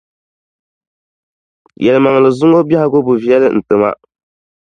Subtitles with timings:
[1.83, 3.89] Yɛlimaŋli zuŋɔ biɛhigu bi viɛli n-ti ma.